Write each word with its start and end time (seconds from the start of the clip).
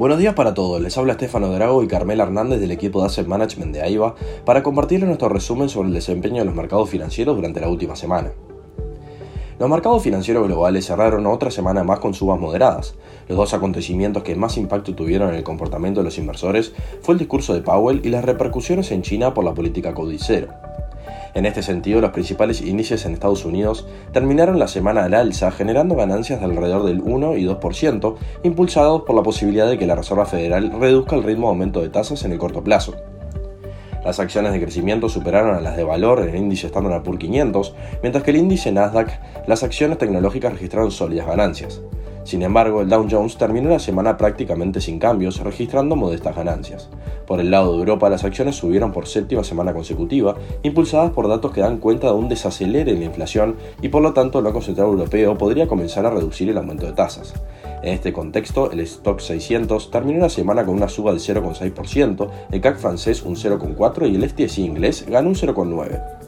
Buenos 0.00 0.18
días 0.18 0.32
para 0.32 0.54
todos, 0.54 0.80
les 0.80 0.96
habla 0.96 1.12
Estefano 1.12 1.52
Drago 1.52 1.82
y 1.82 1.86
Carmela 1.86 2.22
Hernández 2.22 2.58
del 2.58 2.70
equipo 2.70 3.00
de 3.00 3.08
Asset 3.08 3.26
Management 3.26 3.74
de 3.74 3.82
AIBA 3.82 4.14
para 4.46 4.62
compartirles 4.62 5.06
nuestro 5.06 5.28
resumen 5.28 5.68
sobre 5.68 5.88
el 5.88 5.94
desempeño 5.94 6.38
de 6.38 6.46
los 6.46 6.54
mercados 6.54 6.88
financieros 6.88 7.36
durante 7.36 7.60
la 7.60 7.68
última 7.68 7.94
semana. 7.94 8.32
Los 9.58 9.68
mercados 9.68 10.02
financieros 10.02 10.46
globales 10.46 10.86
cerraron 10.86 11.26
otra 11.26 11.50
semana 11.50 11.84
más 11.84 11.98
con 11.98 12.14
subas 12.14 12.40
moderadas. 12.40 12.94
Los 13.28 13.36
dos 13.36 13.52
acontecimientos 13.52 14.22
que 14.22 14.34
más 14.36 14.56
impacto 14.56 14.94
tuvieron 14.94 15.28
en 15.28 15.34
el 15.34 15.44
comportamiento 15.44 16.00
de 16.00 16.04
los 16.04 16.16
inversores 16.16 16.72
fue 17.02 17.12
el 17.12 17.18
discurso 17.18 17.52
de 17.52 17.60
Powell 17.60 18.00
y 18.02 18.08
las 18.08 18.24
repercusiones 18.24 18.90
en 18.92 19.02
China 19.02 19.34
por 19.34 19.44
la 19.44 19.52
política 19.52 19.92
codicero. 19.92 20.48
En 21.34 21.46
este 21.46 21.62
sentido, 21.62 22.00
los 22.00 22.10
principales 22.10 22.60
índices 22.60 23.04
en 23.06 23.12
Estados 23.12 23.44
Unidos 23.44 23.86
terminaron 24.12 24.58
la 24.58 24.68
semana 24.68 25.04
al 25.04 25.14
alza, 25.14 25.50
generando 25.50 25.94
ganancias 25.94 26.40
de 26.40 26.46
alrededor 26.46 26.84
del 26.84 27.00
1 27.00 27.36
y 27.36 27.44
2%, 27.46 28.16
impulsados 28.42 29.02
por 29.02 29.14
la 29.14 29.22
posibilidad 29.22 29.68
de 29.68 29.78
que 29.78 29.86
la 29.86 29.94
Reserva 29.94 30.26
Federal 30.26 30.72
reduzca 30.78 31.16
el 31.16 31.22
ritmo 31.22 31.46
de 31.46 31.50
aumento 31.50 31.80
de 31.80 31.88
tasas 31.88 32.24
en 32.24 32.32
el 32.32 32.38
corto 32.38 32.64
plazo. 32.64 32.94
Las 34.04 34.18
acciones 34.18 34.52
de 34.52 34.60
crecimiento 34.60 35.08
superaron 35.08 35.54
a 35.54 35.60
las 35.60 35.76
de 35.76 35.84
valor 35.84 36.20
en 36.20 36.30
el 36.30 36.36
índice 36.36 36.68
Standard 36.68 37.02
Poor's 37.02 37.20
500, 37.20 37.74
mientras 38.02 38.24
que 38.24 38.30
el 38.30 38.38
índice 38.38 38.72
Nasdaq, 38.72 39.10
las 39.46 39.62
acciones 39.62 39.98
tecnológicas 39.98 40.52
registraron 40.52 40.90
sólidas 40.90 41.26
ganancias. 41.26 41.82
Sin 42.30 42.42
embargo, 42.42 42.80
el 42.80 42.88
Dow 42.88 43.08
Jones 43.10 43.36
terminó 43.36 43.70
la 43.70 43.80
semana 43.80 44.16
prácticamente 44.16 44.80
sin 44.80 45.00
cambios, 45.00 45.40
registrando 45.40 45.96
modestas 45.96 46.36
ganancias. 46.36 46.88
Por 47.26 47.40
el 47.40 47.50
lado 47.50 47.72
de 47.72 47.78
Europa, 47.80 48.08
las 48.08 48.22
acciones 48.22 48.54
subieron 48.54 48.92
por 48.92 49.08
séptima 49.08 49.42
semana 49.42 49.72
consecutiva, 49.72 50.36
impulsadas 50.62 51.10
por 51.10 51.26
datos 51.26 51.50
que 51.50 51.60
dan 51.60 51.78
cuenta 51.78 52.06
de 52.06 52.12
un 52.12 52.28
desacelere 52.28 52.92
en 52.92 53.00
la 53.00 53.06
inflación 53.06 53.56
y 53.82 53.88
por 53.88 54.00
lo 54.00 54.12
tanto 54.12 54.38
el 54.38 54.44
Banco 54.44 54.62
Central 54.62 54.86
Europeo 54.86 55.36
podría 55.36 55.66
comenzar 55.66 56.06
a 56.06 56.10
reducir 56.10 56.48
el 56.48 56.58
aumento 56.58 56.86
de 56.86 56.92
tasas. 56.92 57.34
En 57.82 57.94
este 57.94 58.12
contexto, 58.12 58.70
el 58.70 58.78
Stock 58.78 59.18
600 59.18 59.90
terminó 59.90 60.20
la 60.20 60.28
semana 60.28 60.64
con 60.64 60.76
una 60.76 60.88
suba 60.88 61.10
del 61.10 61.20
0,6%, 61.20 62.30
el 62.52 62.60
CAC 62.60 62.78
francés 62.78 63.24
un 63.24 63.34
0,4% 63.34 64.08
y 64.08 64.14
el 64.14 64.30
FTSE 64.30 64.60
inglés 64.60 65.04
ganó 65.08 65.30
un 65.30 65.34
0,9%. 65.34 66.20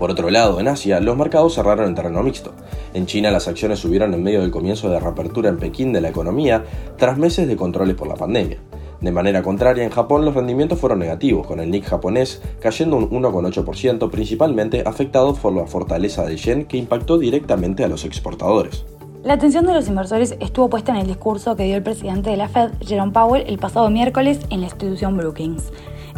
Por 0.00 0.10
otro 0.10 0.30
lado, 0.30 0.60
en 0.60 0.68
Asia, 0.68 0.98
los 0.98 1.14
mercados 1.14 1.56
cerraron 1.56 1.86
en 1.86 1.94
terreno 1.94 2.22
mixto. 2.22 2.54
En 2.92 3.06
China, 3.06 3.30
las 3.30 3.46
acciones 3.46 3.78
subieron 3.78 4.12
en 4.14 4.22
medio 4.22 4.40
del 4.40 4.50
comienzo 4.50 4.90
de 4.90 4.98
reapertura 4.98 5.48
en 5.48 5.58
Pekín 5.58 5.92
de 5.92 6.00
la 6.00 6.08
economía 6.08 6.64
tras 6.96 7.18
meses 7.18 7.46
de 7.46 7.56
controles 7.56 7.94
por 7.94 8.08
la 8.08 8.16
pandemia. 8.16 8.58
De 9.00 9.12
manera 9.12 9.42
contraria, 9.42 9.82
en 9.82 9.90
Japón 9.90 10.24
los 10.24 10.34
rendimientos 10.34 10.78
fueron 10.78 10.98
negativos, 10.98 11.46
con 11.46 11.60
el 11.60 11.70
Nikkei 11.70 11.88
japonés 11.88 12.42
cayendo 12.60 12.96
un 12.96 13.08
1,8%, 13.08 14.10
principalmente 14.10 14.82
afectado 14.84 15.34
por 15.34 15.54
la 15.54 15.66
fortaleza 15.66 16.24
del 16.24 16.36
yen 16.36 16.66
que 16.66 16.76
impactó 16.76 17.16
directamente 17.16 17.82
a 17.82 17.88
los 17.88 18.04
exportadores. 18.04 18.84
La 19.22 19.34
atención 19.34 19.66
de 19.66 19.74
los 19.74 19.88
inversores 19.88 20.34
estuvo 20.40 20.68
puesta 20.68 20.92
en 20.92 20.98
el 20.98 21.06
discurso 21.06 21.54
que 21.54 21.64
dio 21.64 21.76
el 21.76 21.82
presidente 21.82 22.30
de 22.30 22.36
la 22.36 22.48
Fed, 22.48 22.70
Jerome 22.80 23.12
Powell, 23.12 23.44
el 23.46 23.58
pasado 23.58 23.88
miércoles 23.90 24.40
en 24.50 24.60
la 24.60 24.66
institución 24.66 25.16
Brookings. 25.16 25.70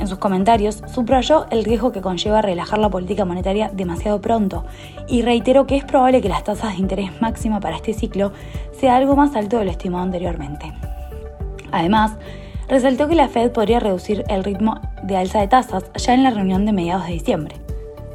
En 0.03 0.09
sus 0.09 0.19
comentarios, 0.19 0.83
subrayó 0.93 1.47
el 1.51 1.63
riesgo 1.63 1.93
que 1.93 2.01
conlleva 2.01 2.43
relajar 2.43 2.81
la 2.81 2.91
política 2.91 3.25
monetaria 3.25 3.71
demasiado 3.73 4.21
pronto 4.21 4.65
y 5.07 5.23
reiteró 5.23 5.69
que 5.69 5.77
es 5.77 5.85
probable 5.85 6.21
que 6.21 6.29
las 6.29 6.43
tasas 6.43 6.73
de 6.73 6.81
interés 6.81 7.23
máxima 7.23 7.61
para 7.61 7.77
este 7.77 7.95
ciclo 7.95 8.33
sea 8.73 8.97
algo 8.97 9.15
más 9.15 9.37
alto 9.37 9.59
de 9.59 9.65
lo 9.65 9.71
estimado 9.71 10.03
anteriormente. 10.03 10.73
Además, 11.71 12.17
resaltó 12.67 13.07
que 13.07 13.15
la 13.15 13.29
Fed 13.29 13.53
podría 13.53 13.79
reducir 13.79 14.25
el 14.29 14.43
ritmo 14.43 14.81
de 15.05 15.19
alza 15.19 15.39
de 15.39 15.47
tasas 15.47 15.85
ya 15.95 16.15
en 16.15 16.25
la 16.25 16.31
reunión 16.31 16.67
de 16.67 16.73
mediados 16.73 17.07
de 17.07 17.13
diciembre. 17.13 17.55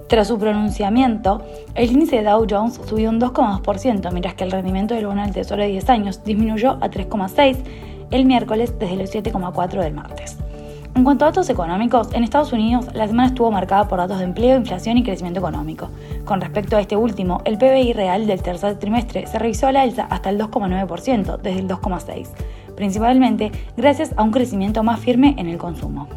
Tras 0.10 0.28
su 0.28 0.38
pronunciamiento, 0.38 1.42
el 1.74 1.90
índice 1.90 2.22
Dow 2.22 2.46
Jones 2.50 2.82
subió 2.86 3.10
un 3.10 3.22
2,2%, 3.22 4.12
mientras 4.12 4.34
que 4.34 4.44
el 4.44 4.52
rendimiento 4.52 4.94
del 4.94 5.08
bono 5.08 5.22
del 5.22 5.32
Tesoro 5.32 5.64
de 5.64 5.70
10 5.70 5.90
años 5.90 6.22
disminuyó 6.26 6.72
a 6.82 6.90
3,6 6.90 7.56
el 8.12 8.26
miércoles 8.26 8.78
desde 8.78 8.98
los 8.98 9.10
7,4 9.10 9.82
del 9.82 9.94
martes. 9.94 10.38
En 10.98 11.04
cuanto 11.04 11.26
a 11.26 11.28
datos 11.28 11.48
económicos, 11.52 12.12
en 12.14 12.24
Estados 12.24 12.52
Unidos 12.54 12.88
la 12.96 13.08
semana 13.08 13.28
estuvo 13.28 13.52
marcada 13.52 13.88
por 13.88 14.00
datos 14.00 14.18
de 14.18 14.24
empleo, 14.24 14.58
inflación 14.58 14.98
y 14.98 15.04
crecimiento 15.04 15.40
económico. 15.40 15.92
Con 16.26 16.42
respecto 16.42 16.76
a 16.76 16.82
este 16.82 16.96
último, 16.96 17.40
el 17.46 17.60
PBI 17.60 17.94
real 17.94 18.26
del 18.26 18.42
tercer 18.42 18.80
trimestre 18.80 19.28
se 19.28 19.38
revisó 19.38 19.68
a 19.68 19.72
la 19.72 19.84
alza 19.84 20.08
hasta 20.10 20.32
el 20.32 20.40
2,9% 20.40 21.38
desde 21.38 21.60
el 21.60 21.68
2,6%, 21.68 22.30
principalmente 22.76 23.52
gracias 23.78 24.12
a 24.18 24.24
un 24.24 24.32
crecimiento 24.32 24.82
más 24.82 25.00
firme 25.00 25.36
en 25.38 25.48
el 25.48 25.60
consumo. 25.60 26.08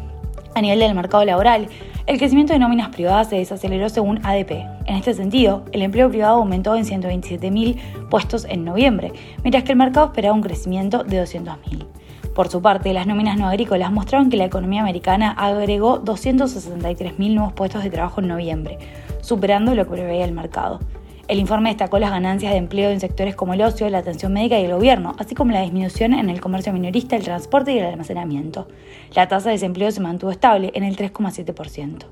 A 0.55 0.61
nivel 0.63 0.79
del 0.79 0.95
mercado 0.95 1.25
laboral, 1.25 1.67
el 2.07 2.17
crecimiento 2.17 2.53
de 2.53 2.57
nóminas 2.57 2.89
privadas 2.89 3.29
se 3.29 3.35
desaceleró 3.35 3.87
según 3.87 4.25
ADP. 4.25 4.65
En 4.87 4.95
este 4.95 5.13
sentido, 5.13 5.63
el 5.73 5.83
empleo 5.83 6.09
privado 6.09 6.37
aumentó 6.37 6.75
en 6.75 6.85
127.000 6.85 8.09
puestos 8.09 8.45
en 8.45 8.65
noviembre, 8.65 9.13
mientras 9.43 9.63
que 9.63 9.73
el 9.73 9.77
mercado 9.77 10.07
esperaba 10.07 10.33
un 10.33 10.41
crecimiento 10.41 11.03
de 11.03 11.21
200.000. 11.21 11.90
Por 12.33 12.47
su 12.47 12.61
parte, 12.61 12.93
las 12.93 13.07
nóminas 13.07 13.37
no 13.37 13.47
agrícolas 13.47 13.91
mostraron 13.91 14.29
que 14.29 14.37
la 14.37 14.45
economía 14.45 14.81
americana 14.81 15.31
agregó 15.31 16.01
263.000 16.01 17.33
nuevos 17.33 17.51
puestos 17.51 17.83
de 17.83 17.89
trabajo 17.89 18.21
en 18.21 18.29
noviembre, 18.29 18.77
superando 19.21 19.75
lo 19.75 19.83
que 19.83 19.91
preveía 19.91 20.23
el 20.23 20.31
mercado. 20.31 20.79
El 21.27 21.39
informe 21.39 21.69
destacó 21.69 21.99
las 21.99 22.11
ganancias 22.11 22.53
de 22.53 22.57
empleo 22.57 22.89
en 22.89 23.01
sectores 23.01 23.35
como 23.35 23.53
el 23.53 23.61
ocio, 23.61 23.89
la 23.89 23.99
atención 23.99 24.31
médica 24.31 24.59
y 24.59 24.65
el 24.65 24.73
gobierno, 24.73 25.13
así 25.17 25.35
como 25.35 25.51
la 25.51 25.61
disminución 25.61 26.13
en 26.13 26.29
el 26.29 26.39
comercio 26.39 26.71
minorista, 26.71 27.15
el 27.15 27.23
transporte 27.23 27.73
y 27.73 27.79
el 27.79 27.85
almacenamiento. 27.85 28.67
La 29.13 29.27
tasa 29.27 29.49
de 29.49 29.55
desempleo 29.55 29.91
se 29.91 29.99
mantuvo 29.99 30.31
estable 30.31 30.71
en 30.73 30.83
el 30.83 30.95
3,7%. 30.95 32.05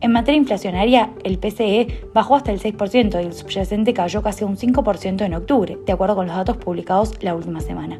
En 0.00 0.12
materia 0.12 0.38
inflacionaria, 0.38 1.10
el 1.24 1.38
PCE 1.38 2.08
bajó 2.14 2.36
hasta 2.36 2.52
el 2.52 2.60
6% 2.60 3.20
y 3.20 3.26
el 3.26 3.32
subyacente 3.32 3.92
cayó 3.92 4.22
casi 4.22 4.44
un 4.44 4.56
5% 4.56 5.24
en 5.24 5.34
octubre, 5.34 5.76
de 5.84 5.92
acuerdo 5.92 6.14
con 6.14 6.28
los 6.28 6.36
datos 6.36 6.56
publicados 6.56 7.20
la 7.20 7.34
última 7.34 7.60
semana. 7.60 7.98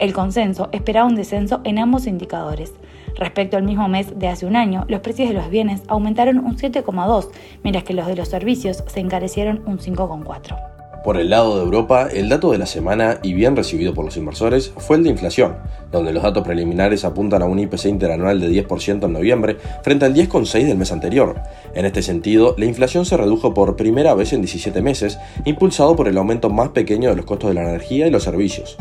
El 0.00 0.12
consenso 0.12 0.68
esperaba 0.72 1.06
un 1.06 1.14
descenso 1.14 1.60
en 1.62 1.78
ambos 1.78 2.08
indicadores. 2.08 2.74
Respecto 3.14 3.56
al 3.56 3.62
mismo 3.62 3.88
mes 3.88 4.18
de 4.18 4.26
hace 4.26 4.44
un 4.44 4.56
año, 4.56 4.86
los 4.88 5.00
precios 5.00 5.28
de 5.28 5.34
los 5.34 5.48
bienes 5.48 5.82
aumentaron 5.86 6.38
un 6.38 6.56
7,2, 6.56 7.28
mientras 7.62 7.84
que 7.84 7.94
los 7.94 8.08
de 8.08 8.16
los 8.16 8.28
servicios 8.28 8.82
se 8.88 9.00
encarecieron 9.00 9.62
un 9.66 9.78
5,4. 9.78 10.75
Por 11.06 11.18
el 11.18 11.30
lado 11.30 11.56
de 11.56 11.62
Europa, 11.62 12.08
el 12.12 12.28
dato 12.28 12.50
de 12.50 12.58
la 12.58 12.66
semana, 12.66 13.20
y 13.22 13.32
bien 13.32 13.54
recibido 13.54 13.94
por 13.94 14.04
los 14.04 14.16
inversores, 14.16 14.72
fue 14.76 14.96
el 14.96 15.04
de 15.04 15.10
inflación, 15.10 15.54
donde 15.92 16.12
los 16.12 16.24
datos 16.24 16.42
preliminares 16.42 17.04
apuntan 17.04 17.42
a 17.42 17.44
un 17.44 17.60
IPC 17.60 17.84
interanual 17.84 18.40
de 18.40 18.50
10% 18.50 19.04
en 19.04 19.12
noviembre 19.12 19.56
frente 19.84 20.04
al 20.04 20.12
10,6% 20.12 20.66
del 20.66 20.76
mes 20.76 20.90
anterior. 20.90 21.36
En 21.74 21.84
este 21.84 22.02
sentido, 22.02 22.56
la 22.58 22.64
inflación 22.64 23.06
se 23.06 23.16
redujo 23.16 23.54
por 23.54 23.76
primera 23.76 24.14
vez 24.14 24.32
en 24.32 24.40
17 24.40 24.82
meses, 24.82 25.16
impulsado 25.44 25.94
por 25.94 26.08
el 26.08 26.18
aumento 26.18 26.50
más 26.50 26.70
pequeño 26.70 27.10
de 27.10 27.14
los 27.14 27.24
costos 27.24 27.50
de 27.50 27.54
la 27.54 27.62
energía 27.62 28.08
y 28.08 28.10
los 28.10 28.24
servicios. 28.24 28.76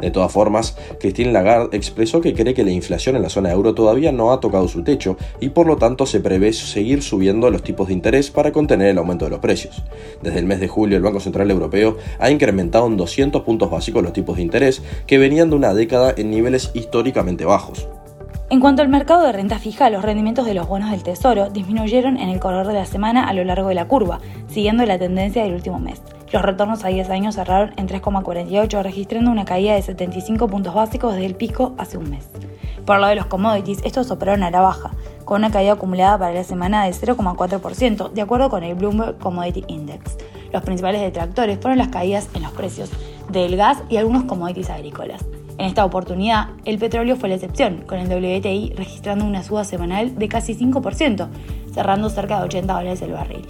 De 0.00 0.10
todas 0.10 0.32
formas, 0.32 0.76
Christine 1.00 1.32
Lagarde 1.32 1.76
expresó 1.76 2.20
que 2.20 2.34
cree 2.34 2.54
que 2.54 2.64
la 2.64 2.70
inflación 2.70 3.16
en 3.16 3.22
la 3.22 3.28
zona 3.28 3.52
euro 3.52 3.74
todavía 3.74 4.12
no 4.12 4.32
ha 4.32 4.40
tocado 4.40 4.68
su 4.68 4.82
techo 4.82 5.16
y 5.40 5.50
por 5.50 5.66
lo 5.66 5.76
tanto 5.76 6.06
se 6.06 6.20
prevé 6.20 6.52
seguir 6.52 7.02
subiendo 7.02 7.50
los 7.50 7.62
tipos 7.62 7.88
de 7.88 7.94
interés 7.94 8.30
para 8.30 8.52
contener 8.52 8.88
el 8.88 8.98
aumento 8.98 9.24
de 9.24 9.30
los 9.30 9.40
precios. 9.40 9.82
Desde 10.22 10.38
el 10.38 10.46
mes 10.46 10.60
de 10.60 10.68
julio, 10.68 10.96
el 10.96 11.02
Banco 11.02 11.20
Central 11.20 11.50
Europeo 11.50 11.96
ha 12.18 12.30
incrementado 12.30 12.86
en 12.86 12.96
200 12.96 13.42
puntos 13.42 13.70
básicos 13.70 14.02
los 14.02 14.12
tipos 14.12 14.36
de 14.36 14.42
interés 14.42 14.82
que 15.06 15.18
venían 15.18 15.50
de 15.50 15.56
una 15.56 15.74
década 15.74 16.14
en 16.16 16.30
niveles 16.30 16.70
históricamente 16.74 17.44
bajos. 17.44 17.88
En 18.48 18.60
cuanto 18.60 18.82
al 18.82 18.88
mercado 18.88 19.26
de 19.26 19.32
renta 19.32 19.58
fija, 19.58 19.90
los 19.90 20.04
rendimientos 20.04 20.46
de 20.46 20.54
los 20.54 20.68
bonos 20.68 20.92
del 20.92 21.02
Tesoro 21.02 21.50
disminuyeron 21.50 22.16
en 22.16 22.28
el 22.28 22.38
corredor 22.38 22.68
de 22.68 22.74
la 22.74 22.86
semana 22.86 23.26
a 23.26 23.32
lo 23.32 23.42
largo 23.42 23.70
de 23.70 23.74
la 23.74 23.88
curva, 23.88 24.20
siguiendo 24.46 24.86
la 24.86 24.98
tendencia 24.98 25.42
del 25.42 25.54
último 25.54 25.80
mes. 25.80 26.00
Los 26.32 26.42
retornos 26.42 26.84
a 26.84 26.88
10 26.88 27.08
años 27.10 27.36
cerraron 27.36 27.72
en 27.76 27.86
3,48, 27.86 28.82
registrando 28.82 29.30
una 29.30 29.44
caída 29.44 29.74
de 29.74 29.82
75 29.82 30.48
puntos 30.48 30.74
básicos 30.74 31.14
desde 31.14 31.26
el 31.26 31.36
pico 31.36 31.74
hace 31.78 31.98
un 31.98 32.10
mes. 32.10 32.28
Por 32.84 32.98
lo 32.98 33.06
de 33.06 33.14
los 33.14 33.26
commodities, 33.26 33.80
estos 33.84 34.10
operaron 34.10 34.42
a 34.42 34.50
la 34.50 34.60
baja, 34.60 34.90
con 35.24 35.40
una 35.40 35.52
caída 35.52 35.72
acumulada 35.72 36.18
para 36.18 36.34
la 36.34 36.44
semana 36.44 36.84
de 36.84 36.90
0,4%, 36.90 38.10
de 38.10 38.22
acuerdo 38.22 38.50
con 38.50 38.64
el 38.64 38.74
Bloomberg 38.74 39.18
Commodity 39.18 39.64
Index. 39.68 40.16
Los 40.52 40.62
principales 40.62 41.00
detractores 41.00 41.58
fueron 41.60 41.78
las 41.78 41.88
caídas 41.88 42.28
en 42.34 42.42
los 42.42 42.52
precios 42.52 42.90
del 43.30 43.56
gas 43.56 43.82
y 43.88 43.96
algunos 43.96 44.24
commodities 44.24 44.70
agrícolas. 44.70 45.24
En 45.58 45.66
esta 45.66 45.84
oportunidad, 45.84 46.50
el 46.64 46.78
petróleo 46.78 47.16
fue 47.16 47.28
la 47.28 47.36
excepción, 47.36 47.84
con 47.86 47.98
el 47.98 48.08
WTI 48.08 48.74
registrando 48.76 49.24
una 49.24 49.42
suba 49.42 49.64
semanal 49.64 50.16
de 50.18 50.28
casi 50.28 50.54
5%, 50.54 51.28
cerrando 51.72 52.10
cerca 52.10 52.38
de 52.38 52.44
80 52.44 52.72
dólares 52.72 53.02
el 53.02 53.12
barril. 53.12 53.46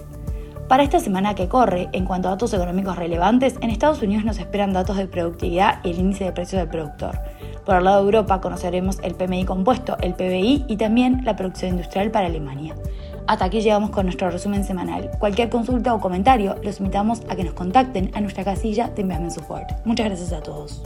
Para 0.68 0.82
esta 0.82 0.98
semana 0.98 1.36
que 1.36 1.48
corre, 1.48 1.88
en 1.92 2.04
cuanto 2.04 2.26
a 2.26 2.32
datos 2.32 2.52
económicos 2.52 2.96
relevantes, 2.96 3.54
en 3.60 3.70
Estados 3.70 4.02
Unidos 4.02 4.24
nos 4.24 4.38
esperan 4.38 4.72
datos 4.72 4.96
de 4.96 5.06
productividad 5.06 5.78
y 5.84 5.90
el 5.90 6.00
índice 6.00 6.24
de 6.24 6.32
precios 6.32 6.60
del 6.60 6.68
productor. 6.68 7.20
Por 7.64 7.76
el 7.76 7.84
lado 7.84 7.98
de 7.98 8.06
Europa 8.06 8.40
conoceremos 8.40 8.98
el 9.04 9.14
PMI 9.14 9.44
compuesto, 9.44 9.96
el 10.00 10.14
PBI 10.14 10.64
y 10.66 10.76
también 10.76 11.24
la 11.24 11.36
producción 11.36 11.72
industrial 11.72 12.10
para 12.10 12.26
Alemania. 12.26 12.74
Hasta 13.28 13.44
aquí 13.44 13.60
llegamos 13.60 13.90
con 13.90 14.06
nuestro 14.06 14.28
resumen 14.28 14.64
semanal. 14.64 15.10
Cualquier 15.20 15.50
consulta 15.50 15.94
o 15.94 16.00
comentario 16.00 16.56
los 16.62 16.80
invitamos 16.80 17.22
a 17.28 17.36
que 17.36 17.44
nos 17.44 17.54
contacten 17.54 18.10
a 18.14 18.20
nuestra 18.20 18.44
casilla 18.44 18.88
de 18.88 19.02
Investment 19.02 19.34
Support. 19.34 19.84
Muchas 19.84 20.06
gracias 20.06 20.32
a 20.32 20.42
todos. 20.42 20.82